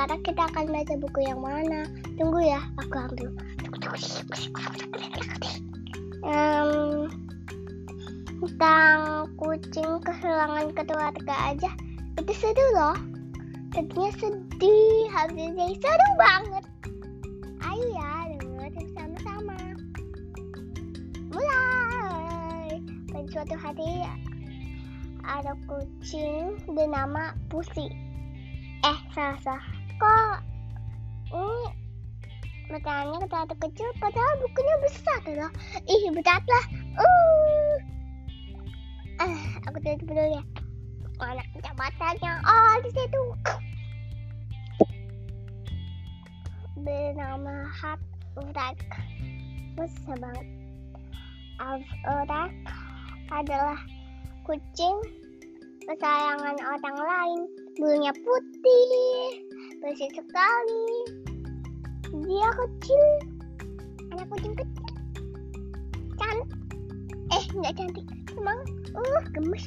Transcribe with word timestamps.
sekarang 0.00 0.24
kita 0.24 0.42
akan 0.48 0.64
baca 0.72 0.94
buku 0.96 1.20
yang 1.28 1.44
mana? 1.44 1.84
Tunggu 2.16 2.40
ya, 2.40 2.64
aku 2.80 3.04
ambil. 3.04 3.28
Um, 6.24 7.12
tentang 8.40 9.28
kucing 9.36 10.00
kehilangan 10.00 10.72
keluarga 10.72 11.36
aja. 11.52 11.68
Itu 12.16 12.32
seru 12.32 12.66
loh. 12.72 12.96
Tadinya 13.76 14.08
sedih 14.16 15.04
habis 15.12 15.52
jadi 15.52 15.76
seru 15.76 16.08
banget. 16.16 16.64
Ayo 17.60 17.84
ya 17.92 18.40
dengar 18.40 18.72
sama-sama. 18.96 19.60
Mulai. 21.28 22.80
Pada 23.12 23.28
suatu 23.28 23.52
hari 23.52 24.08
ada 25.28 25.52
kucing 25.68 26.56
bernama 26.72 27.36
Pusi 27.52 27.92
eh 28.80 28.98
salah 29.12 29.36
salah 29.44 29.79
kok. 30.00 30.36
Ini 31.30 31.60
matanya 32.72 33.18
kata 33.28 33.54
kecil 33.60 33.88
padahal 34.00 34.34
bukunya 34.40 34.74
besar 34.80 35.20
loh. 35.28 35.52
Ih 35.84 36.02
berat 36.16 36.42
lah. 36.48 36.64
Uh. 36.96 37.74
Ah 39.20 39.40
aku 39.68 39.78
tutup 39.84 40.08
dulu 40.08 40.24
ya. 40.24 40.42
Mana 41.20 41.44
jabatannya 41.60 42.32
oh 42.40 42.74
di 42.80 42.90
situ. 42.96 43.22
Bernama 46.80 47.68
Hat 47.68 48.00
Urak. 48.40 48.76
Susah 49.76 50.16
banget. 50.16 50.46
Alf 51.60 51.88
Urak 52.08 52.52
adalah 53.28 53.76
kucing 54.48 54.96
kesayangan 55.84 56.56
orang 56.56 56.98
lain. 56.98 57.40
Bulunya 57.76 58.12
putih 58.16 59.49
bersih 59.80 60.12
sekali. 60.12 60.86
Dia 62.12 62.48
kecil. 62.52 63.02
Anak 64.12 64.26
kucing 64.28 64.54
kecil. 64.54 64.92
Cantik 66.20 66.60
eh 67.32 67.44
nggak 67.56 67.74
cantik. 67.80 68.06
Emang 68.36 68.60
uh 68.92 69.24
gemes. 69.32 69.66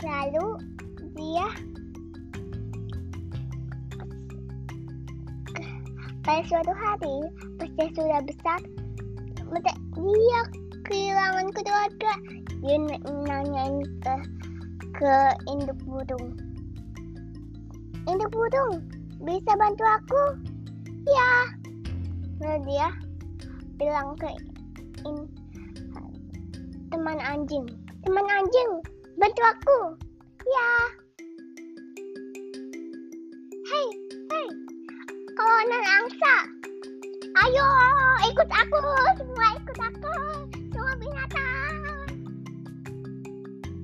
Lalu 0.00 0.46
dia 1.16 1.46
pada 6.24 6.42
suatu 6.48 6.72
hari 6.72 7.16
pas 7.60 7.70
dia 7.76 7.88
sudah 7.92 8.20
besar. 8.24 8.60
Dia 10.00 10.40
kehilangan 10.88 11.46
keluarga. 11.52 12.12
Dia 12.60 12.76
nanyain 13.28 13.84
ke 14.04 14.14
ke 15.00 15.16
induk 15.48 15.80
burung 15.88 16.36
induk 18.04 18.28
burung 18.28 18.84
bisa 19.20 19.52
bantu 19.56 19.84
aku? 19.84 20.22
Ya. 21.04 21.32
Lalu 22.40 22.58
dia 22.64 22.88
bilang 23.76 24.16
ke 24.16 24.32
in, 25.04 25.28
teman 26.88 27.20
anjing. 27.20 27.68
Teman 28.04 28.26
anjing 28.32 28.70
bantu 29.20 29.42
aku. 29.44 29.78
Ya. 30.48 30.70
Hei 33.68 33.86
hei. 34.32 34.48
Kawanan 35.36 35.84
angsa. 35.84 36.36
Ayo 37.44 37.66
ikut 38.24 38.48
aku. 38.48 38.80
Semua 39.20 39.46
ikut 39.60 39.78
aku. 39.84 40.14
Semua 40.72 40.92
binatang. 40.96 41.76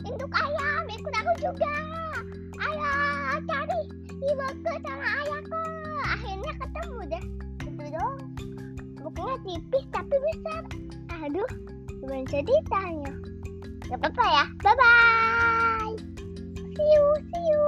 Induk 0.00 0.32
ayam 0.32 0.82
ikut 0.88 1.12
aku 1.12 1.32
juga 1.44 1.76
Kayaknya 9.26 9.59
tipis 9.59 9.84
tapi 9.91 10.14
besar. 10.22 10.62
Aduh, 11.26 11.50
gimana 11.98 12.22
ceritanya? 12.31 13.10
Gak 13.91 13.98
apa-apa 13.98 14.22
ya. 14.22 14.44
Bye-bye. 14.62 15.98
See 16.54 16.91
you, 16.94 17.04
see 17.26 17.44
you. 17.50 17.66